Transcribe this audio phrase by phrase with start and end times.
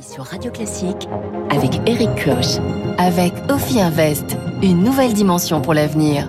[0.00, 1.08] Sur Radio Classique
[1.50, 2.60] avec Eric Koch.
[2.98, 6.28] Avec Ophi Invest, une nouvelle dimension pour l'avenir.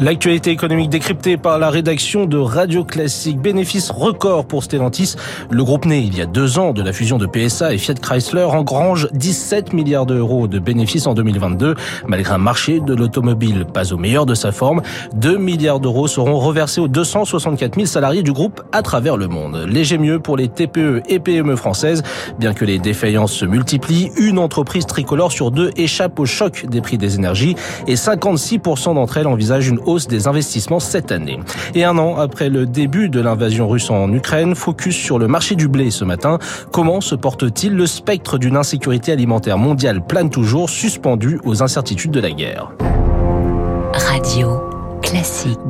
[0.00, 3.38] L'actualité économique décryptée par la rédaction de Radio Classique.
[3.38, 5.14] Bénéfice record pour Stellantis.
[5.50, 7.94] Le groupe né il y a deux ans de la fusion de PSA et Fiat
[7.94, 11.76] Chrysler engrange 17 milliards d'euros de bénéfices en 2022.
[12.08, 14.82] Malgré un marché de l'automobile pas au meilleur de sa forme,
[15.14, 19.64] 2 milliards d'euros seront reversés aux 264 000 salariés du groupe à travers le monde.
[19.68, 22.02] Léger mieux pour les TPE et PME françaises.
[22.40, 26.80] Bien que les défaillances se multiplient, une entreprise tricolore sur deux échappe au choc des
[26.80, 27.54] prix des énergies
[27.86, 31.40] et 56% d'entre elles envisagent une hausse des investissements cette année.
[31.74, 35.54] Et un an après le début de l'invasion russe en Ukraine, focus sur le marché
[35.54, 36.38] du blé ce matin.
[36.72, 37.74] Comment se porte-t-il?
[37.74, 42.72] Le spectre d'une insécurité alimentaire mondiale plane toujours, suspendu aux incertitudes de la guerre.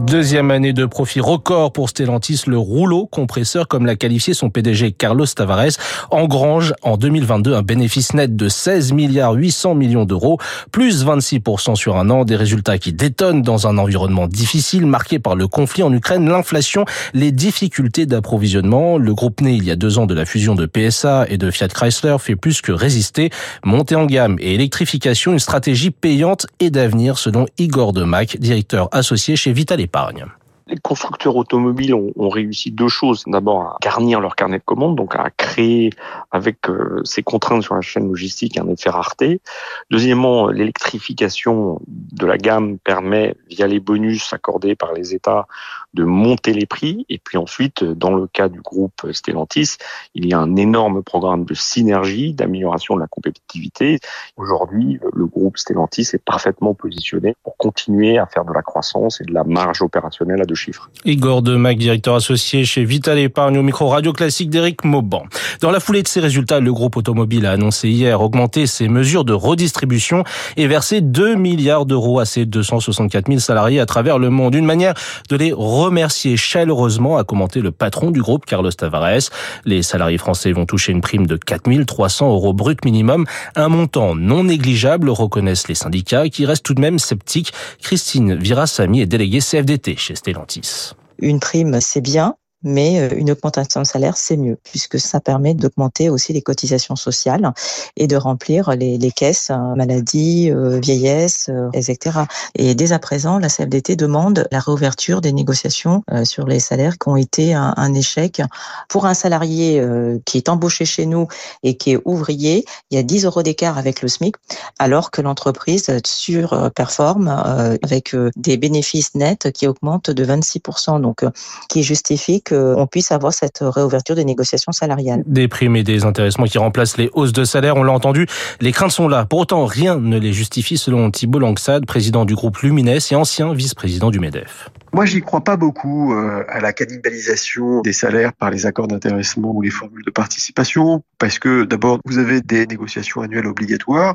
[0.06, 4.92] Deuxième année de profit record pour Stellantis, le rouleau compresseur, comme l'a qualifié son PDG
[4.92, 5.72] Carlos Tavares,
[6.10, 10.38] engrange en 2022 un bénéfice net de 16 milliards 800 millions d'euros,
[10.70, 15.34] plus 26% sur un an, des résultats qui détonnent dans un environnement difficile marqué par
[15.34, 18.98] le conflit en Ukraine, l'inflation, les difficultés d'approvisionnement.
[18.98, 21.50] Le groupe né il y a deux ans de la fusion de PSA et de
[21.50, 23.30] Fiat Chrysler fait plus que résister.
[23.64, 29.23] Montée en gamme et électrification, une stratégie payante et d'avenir selon Igor Demac, directeur associé
[29.34, 30.26] chez Vital Épargne.
[30.66, 33.24] Les constructeurs automobiles ont, réussi deux choses.
[33.26, 35.90] D'abord, à garnir leur carnet de commandes, donc à créer
[36.30, 39.42] avec euh, ces contraintes sur la chaîne logistique un effet rareté.
[39.90, 45.46] Deuxièmement, l'électrification de la gamme permet, via les bonus accordés par les États,
[45.94, 47.06] de monter les prix.
[47.08, 49.76] Et puis ensuite, dans le cas du groupe Stellantis,
[50.14, 53.98] il y a un énorme programme de synergie, d'amélioration de la compétitivité.
[54.36, 59.24] Aujourd'hui, le groupe Stellantis est parfaitement positionné pour continuer à faire de la croissance et
[59.24, 60.90] de la marge opérationnelle à deux chiffres.
[61.04, 65.24] Igor Demac, directeur associé chez Vital Épargne au micro radio classique d'Éric Mauban.
[65.60, 69.24] Dans la foulée de ces résultats, le groupe automobile a annoncé hier augmenter ses mesures
[69.24, 70.24] de redistribution
[70.56, 74.54] et verser 2 milliards d'euros à ses 264 000 salariés à travers le monde.
[74.54, 74.94] Une manière
[75.28, 75.52] de les
[75.84, 79.30] remercier chaleureusement, a commenté le patron du groupe, Carlos Tavares.
[79.64, 84.14] Les salariés français vont toucher une prime de 4 300 euros brut minimum, un montant
[84.14, 87.52] non négligeable, reconnaissent les syndicats, qui restent tout de même sceptiques.
[87.82, 90.92] Christine Virasamy est déléguée CFDT chez Stellantis.
[91.18, 92.34] Une prime, c'est bien,
[92.64, 97.52] mais une augmentation de salaire, c'est mieux, puisque ça permet d'augmenter aussi les cotisations sociales
[97.96, 102.20] et de remplir les, les caisses maladie, euh, vieillesse, euh, etc.
[102.54, 106.98] Et dès à présent, la CFDT demande la réouverture des négociations euh, sur les salaires
[106.98, 108.42] qui ont été un, un échec.
[108.88, 111.28] Pour un salarié euh, qui est embauché chez nous
[111.62, 114.36] et qui est ouvrier, il y a 10 euros d'écart avec le SMIC,
[114.78, 121.24] alors que l'entreprise surperforme avec des bénéfices nets qui augmentent de 26%, donc
[121.68, 125.22] qui justifie que qu'on puisse avoir cette réouverture des négociations salariales.
[125.26, 128.26] Des primes et des intéressements qui remplacent les hausses de salaire, on l'a entendu,
[128.60, 129.24] les craintes sont là.
[129.24, 133.52] Pour autant, rien ne les justifie selon Thibault Langsad, président du groupe Lumines et ancien
[133.54, 134.70] vice-président du MEDEF.
[134.94, 139.50] Moi, j'y crois pas beaucoup euh, à la cannibalisation des salaires par les accords d'intéressement
[139.50, 144.14] ou les formules de participation, parce que d'abord, vous avez des négociations annuelles obligatoires.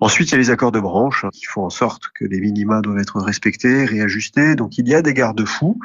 [0.00, 2.40] Ensuite, il y a les accords de branche hein, qui font en sorte que les
[2.40, 4.54] minima doivent être respectés, réajustés.
[4.54, 5.78] Donc, il y a des garde-fous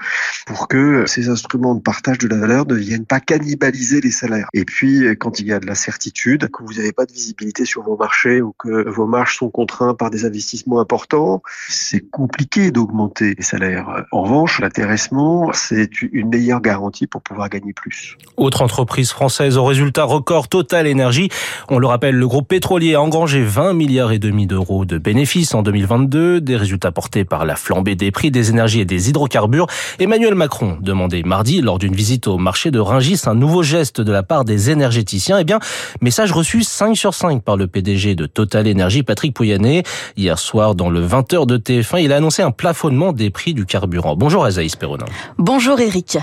[0.46, 4.48] pour que ces instruments de partage de la valeur ne viennent pas cannibaliser les salaires.
[4.54, 7.66] Et puis, quand il y a de la certitude, que vous n'avez pas de visibilité
[7.66, 12.72] sur vos marchés ou que vos marges sont contraints par des investissements importants, c'est compliqué
[12.72, 14.06] d'augmenter les salaires.
[14.14, 18.18] En revanche, l'intéressement, c'est une meilleure garantie pour pouvoir gagner plus.
[18.38, 21.30] Autre entreprise française au résultat record Total Énergie.
[21.70, 25.54] On le rappelle, le groupe pétrolier a engrangé 20 milliards et demi d'euros de bénéfices
[25.54, 29.68] en 2022, des résultats portés par la flambée des prix des énergies et des hydrocarbures.
[30.00, 34.12] Emmanuel Macron demandait mardi, lors d'une visite au marché de Ringis, un nouveau geste de
[34.12, 35.40] la part des énergéticiens.
[35.40, 35.60] Eh bien,
[36.02, 39.84] message reçu 5 sur 5 par le PDG de Total Énergie, Patrick Pouyanné.
[40.18, 43.66] Hier soir, dans le 20h de TF1, il a annoncé un plafonnement des prix du
[43.66, 44.11] carburant.
[44.16, 45.06] Bonjour Azaïs Perronin.
[45.38, 46.18] Bonjour Eric.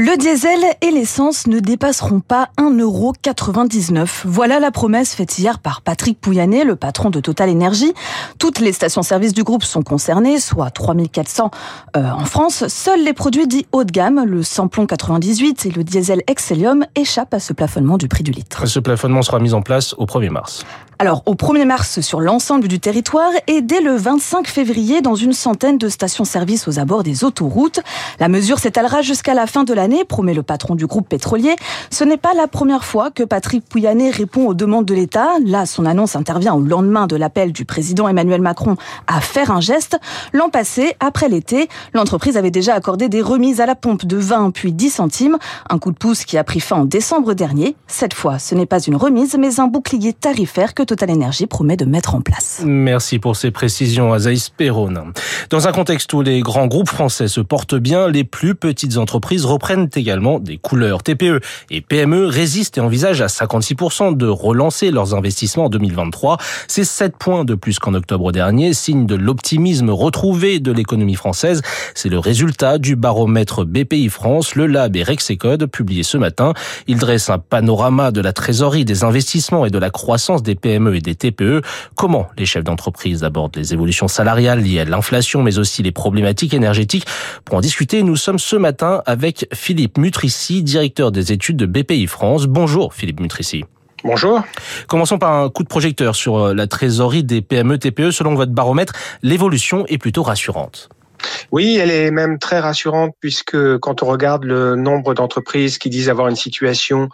[0.00, 4.06] Le diesel et l'essence ne dépasseront pas 1,99€.
[4.26, 7.92] Voilà la promesse faite hier par Patrick Pouyanné, le patron de Total Énergie.
[8.38, 11.50] Toutes les stations-service du groupe sont concernées, soit 3400
[11.96, 12.68] euh, en France.
[12.68, 17.34] Seuls les produits dits haut de gamme, le samplon 98 et le diesel Excellium, échappent
[17.34, 18.66] à ce plafonnement du prix du litre.
[18.66, 20.64] Ce plafonnement sera mis en place au 1er mars.
[21.00, 25.32] Alors, au 1er mars sur l'ensemble du territoire et dès le 25 février dans une
[25.32, 27.78] centaine de stations-service aux abords des autoroutes.
[28.18, 31.56] La mesure s'étalera jusqu'à la fin de l'année promet le patron du groupe pétrolier.
[31.90, 35.28] Ce n'est pas la première fois que Patrick Pouyanné répond aux demandes de l'État.
[35.44, 38.76] Là, son annonce intervient au lendemain de l'appel du président Emmanuel Macron
[39.06, 39.98] à faire un geste.
[40.32, 44.50] L'an passé, après l'été, l'entreprise avait déjà accordé des remises à la pompe de 20
[44.50, 45.38] puis 10 centimes.
[45.70, 47.76] Un coup de pouce qui a pris fin en décembre dernier.
[47.86, 51.76] Cette fois, ce n'est pas une remise, mais un bouclier tarifaire que Total Energy promet
[51.76, 52.62] de mettre en place.
[52.64, 54.88] Merci pour ces précisions, Azaïs Perron.
[55.50, 59.44] Dans un contexte où les grands groupes français se portent bien, les plus petites entreprises
[59.44, 61.02] reprennent également des couleurs.
[61.02, 61.40] TPE
[61.70, 66.38] et PME résistent et envisagent à 56% de relancer leurs investissements en 2023.
[66.66, 71.62] C'est 7 points de plus qu'en octobre dernier, signe de l'optimisme retrouvé de l'économie française.
[71.94, 76.54] C'est le résultat du baromètre BPI France, le Lab et Rexecode publié ce matin.
[76.86, 80.96] Il dresse un panorama de la trésorerie, des investissements et de la croissance des PME
[80.96, 81.62] et des TPE.
[81.94, 86.54] Comment les chefs d'entreprise abordent les évolutions salariales liées à l'inflation, mais aussi les problématiques
[86.54, 87.06] énergétiques?
[87.44, 92.06] Pour en discuter, nous sommes ce matin avec Philippe Mutrici, directeur des études de BPI
[92.06, 92.46] France.
[92.46, 93.64] Bonjour Philippe Mutrici.
[94.04, 94.42] Bonjour.
[94.86, 98.12] Commençons par un coup de projecteur sur euh, la trésorerie des PME TPE.
[98.12, 100.88] Selon votre baromètre, l'évolution est plutôt rassurante.
[101.50, 106.08] Oui, elle est même très rassurante puisque quand on regarde le nombre d'entreprises qui disent
[106.08, 107.08] avoir une situation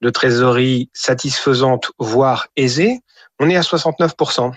[0.00, 3.00] de trésorerie satisfaisante, voire aisée,
[3.40, 4.52] on est à 69%.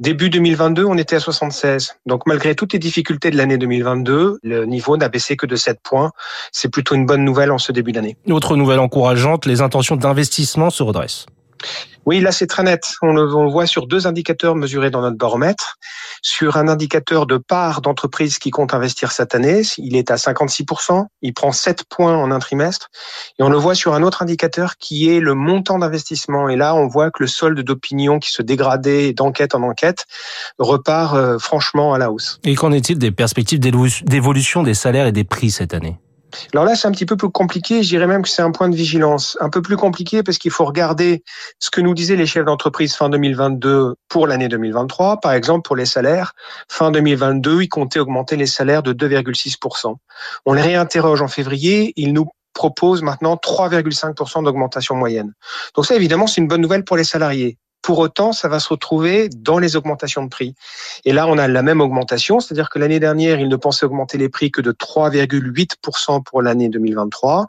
[0.00, 1.96] Début 2022, on était à 76.
[2.06, 5.78] Donc malgré toutes les difficultés de l'année 2022, le niveau n'a baissé que de 7
[5.82, 6.10] points.
[6.52, 8.16] C'est plutôt une bonne nouvelle en ce début d'année.
[8.30, 11.26] Autre nouvelle encourageante, les intentions d'investissement se redressent.
[12.06, 12.94] Oui, là c'est très net.
[13.02, 15.76] On le, voit sur deux indicateurs mesurés dans notre baromètre.
[16.22, 21.06] Sur un indicateur de part d'entreprise qui compte investir cette année, il est à 56%,
[21.22, 22.88] il prend 7 points en un trimestre.
[23.38, 26.48] Et on le voit sur un autre indicateur qui est le montant d'investissement.
[26.48, 30.06] Et là, on voit que le solde d'opinion qui se dégradait d'enquête en enquête
[30.58, 32.40] repart euh, franchement à la hausse.
[32.44, 35.98] Et qu'en est-il des perspectives d'évolution des salaires et des prix cette année?
[36.52, 37.82] Alors là, c'est un petit peu plus compliqué.
[37.82, 39.36] Je dirais même que c'est un point de vigilance.
[39.40, 41.22] Un peu plus compliqué parce qu'il faut regarder
[41.58, 45.20] ce que nous disaient les chefs d'entreprise fin 2022 pour l'année 2023.
[45.20, 46.32] Par exemple, pour les salaires,
[46.68, 49.96] fin 2022, ils comptaient augmenter les salaires de 2,6%.
[50.46, 51.92] On les réinterroge en février.
[51.96, 55.32] Ils nous proposent maintenant 3,5% d'augmentation moyenne.
[55.74, 57.58] Donc ça, évidemment, c'est une bonne nouvelle pour les salariés.
[57.82, 60.54] Pour autant, ça va se retrouver dans les augmentations de prix.
[61.04, 64.18] Et là, on a la même augmentation, c'est-à-dire que l'année dernière, ils ne pensaient augmenter
[64.18, 67.46] les prix que de 3,8% pour l'année 2023.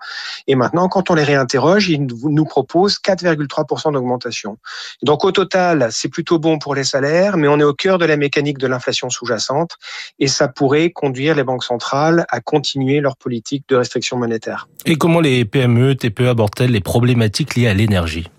[0.47, 4.57] Et maintenant, quand on les réinterroge, ils nous proposent 4,3% d'augmentation.
[5.03, 8.05] Donc au total, c'est plutôt bon pour les salaires, mais on est au cœur de
[8.05, 9.77] la mécanique de l'inflation sous-jacente
[10.19, 14.67] et ça pourrait conduire les banques centrales à continuer leur politique de restriction monétaire.
[14.85, 18.29] Et comment les PME, TPE abordent-elles les problématiques liées à l'énergie?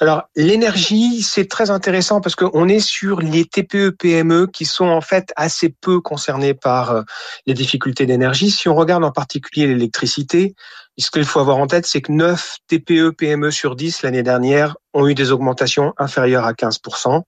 [0.00, 5.32] Alors l'énergie, c'est très intéressant parce qu'on est sur les TPE-PME qui sont en fait
[5.36, 7.02] assez peu concernés par euh,
[7.46, 8.50] les difficultés d'énergie.
[8.50, 10.54] Si on regarde en particulier l'électricité,
[11.02, 15.08] ce qu'il faut avoir en tête, c'est que 9 TPE-PME sur 10 l'année dernière ont
[15.08, 17.22] eu des augmentations inférieures à 15%.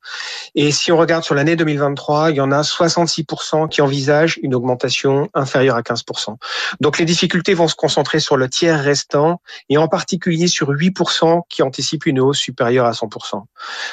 [0.54, 4.54] Et si on regarde sur l'année 2023, il y en a 66% qui envisagent une
[4.54, 6.36] augmentation inférieure à 15%.
[6.80, 11.42] Donc les difficultés vont se concentrer sur le tiers restant et en particulier sur 8%
[11.48, 13.42] qui anticipent une hausse supérieure à 100%.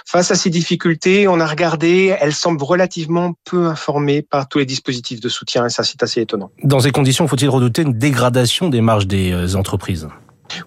[0.06, 4.66] Face à ces difficultés, on a regardé, elles semblent relativement peu informées par tous les
[4.66, 6.52] dispositifs de soutien et ça c'est assez étonnant.
[6.64, 10.12] Dans ces conditions, faut-il redouter une dégradation des marges des euh, entreprises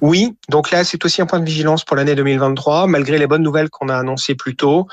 [0.01, 2.87] oui, donc là, c'est aussi un point de vigilance pour l'année 2023.
[2.87, 4.87] Malgré les bonnes nouvelles qu'on a annoncées plus tôt,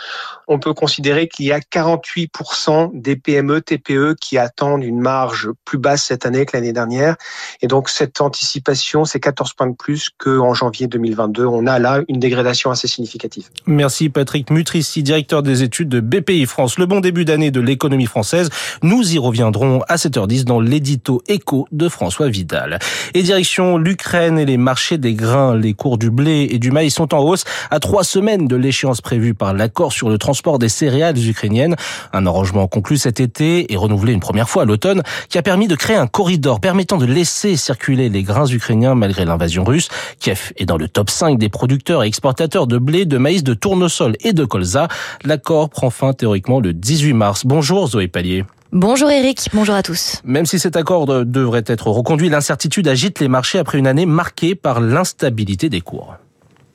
[0.48, 5.78] on peut considérer qu'il y a 48% des PME, TPE qui attendent une marge plus
[5.78, 7.16] basse cette année que l'année dernière.
[7.62, 11.46] Et donc, cette anticipation, c'est 14 points de plus qu'en janvier 2022.
[11.46, 13.50] On a là une dégradation assez significative.
[13.66, 16.78] Merci Patrick Mutrici, directeur des études de BPI France.
[16.78, 18.50] Le bon début d'année de l'économie française.
[18.82, 22.80] Nous y reviendrons à 7h10 dans l'édito écho de François Vidal.
[23.14, 26.94] Et direction l'Ukraine et les marchés des grains, les cours du blé et du maïs
[26.94, 30.70] sont en hausse à trois semaines de l'échéance prévue par l'accord sur le transport des
[30.70, 31.76] céréales ukrainiennes.
[32.12, 35.68] Un arrangement conclu cet été et renouvelé une première fois à l'automne qui a permis
[35.68, 39.88] de créer un corridor permettant de laisser circuler les grains ukrainiens malgré l'invasion russe.
[40.20, 43.54] Kiev est dans le top 5 des producteurs et exportateurs de blé, de maïs, de
[43.54, 44.88] tournesol et de colza.
[45.24, 47.46] L'accord prend fin théoriquement le 18 mars.
[47.46, 48.44] Bonjour Zoé Pallier.
[48.76, 50.20] Bonjour Eric, bonjour à tous.
[50.24, 54.56] Même si cet accord devrait être reconduit, l'incertitude agite les marchés après une année marquée
[54.56, 56.16] par l'instabilité des cours.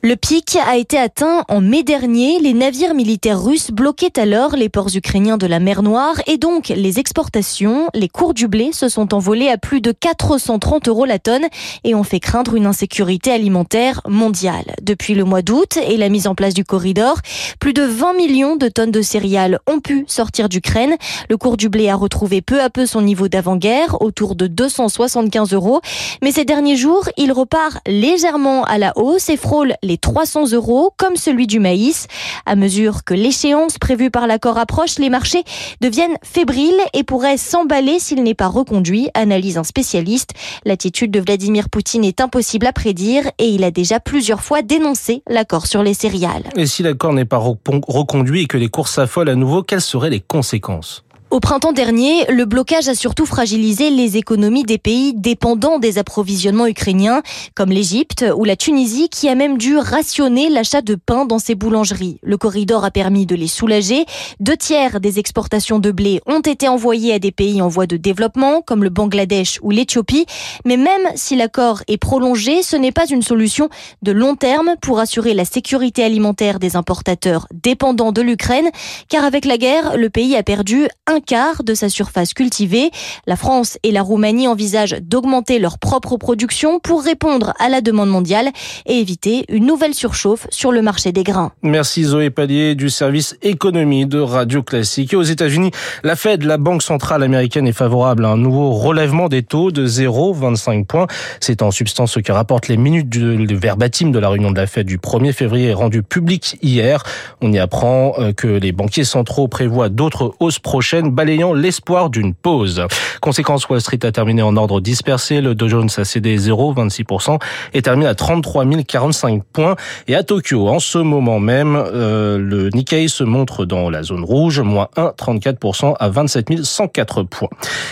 [0.01, 2.39] Le pic a été atteint en mai dernier.
[2.39, 6.69] Les navires militaires russes bloquaient alors les ports ukrainiens de la mer Noire et donc
[6.69, 7.89] les exportations.
[7.95, 11.47] Les cours du blé se sont envolés à plus de 430 euros la tonne
[11.83, 14.77] et ont fait craindre une insécurité alimentaire mondiale.
[14.81, 17.17] Depuis le mois d'août et la mise en place du corridor,
[17.59, 20.95] plus de 20 millions de tonnes de céréales ont pu sortir d'Ukraine.
[21.29, 25.53] Le cours du blé a retrouvé peu à peu son niveau d'avant-guerre, autour de 275
[25.55, 25.81] euros.
[26.23, 30.93] Mais ces derniers jours, il repart légèrement à la hausse et frôle les 300 euros,
[30.97, 32.07] comme celui du maïs.
[32.47, 35.43] À mesure que l'échéance prévue par l'accord approche, les marchés
[35.81, 40.31] deviennent fébriles et pourraient s'emballer s'il n'est pas reconduit, analyse un spécialiste.
[40.65, 45.23] L'attitude de Vladimir Poutine est impossible à prédire et il a déjà plusieurs fois dénoncé
[45.29, 46.45] l'accord sur les céréales.
[46.55, 50.11] Et si l'accord n'est pas reconduit et que les cours s'affolent à nouveau, quelles seraient
[50.11, 51.05] les conséquences?
[51.31, 56.67] Au printemps dernier, le blocage a surtout fragilisé les économies des pays dépendants des approvisionnements
[56.67, 57.23] ukrainiens,
[57.55, 61.55] comme l'Égypte ou la Tunisie, qui a même dû rationner l'achat de pain dans ses
[61.55, 62.19] boulangeries.
[62.23, 64.07] Le corridor a permis de les soulager.
[64.41, 67.99] Deux tiers des exportations de blé ont été envoyés à des pays en voie de
[67.99, 70.25] développement, comme le Bangladesh ou l'Éthiopie.
[70.65, 73.69] Mais même si l'accord est prolongé, ce n'est pas une solution
[74.01, 78.71] de long terme pour assurer la sécurité alimentaire des importateurs dépendants de l'Ukraine,
[79.11, 80.89] car avec la guerre, le pays a perdu
[81.21, 82.91] quart de sa surface cultivée.
[83.27, 88.11] La France et la Roumanie envisagent d'augmenter leur propre production pour répondre à la demande
[88.11, 88.51] mondiale
[88.87, 91.53] et éviter une nouvelle surchauffe sur le marché des grains.
[91.63, 95.13] Merci Zoé Pallier du service économie de Radio Classique.
[95.13, 95.71] Et aux États-Unis,
[96.03, 99.87] la Fed, la Banque centrale américaine, est favorable à un nouveau relèvement des taux de
[99.87, 101.07] 0,25 points.
[101.41, 104.67] C'est en substance ce que rapportent les minutes du verbatim de la réunion de la
[104.67, 107.03] Fed du 1er février rendu public hier.
[107.41, 112.35] On y apprend euh, que les banquiers centraux prévoient d'autres hausses prochaines balayant l'espoir d'une
[112.35, 112.85] pause.
[113.21, 115.41] Conséquence, Wall Street a terminé en ordre dispersé.
[115.41, 117.39] Le Dow Jones a cédé 0,26%
[117.75, 119.77] et termine à 33 045 points.
[120.07, 124.25] Et à Tokyo, en ce moment même, euh, le Nikkei se montre dans la zone
[124.25, 127.49] rouge, moins 1,34% à 27 104 points.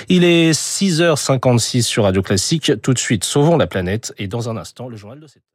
[0.08, 2.72] Il est 6h56 sur Radio Classique.
[2.82, 4.14] Tout de suite, sauvons la planète.
[4.18, 5.46] Et dans un instant, le journal de cette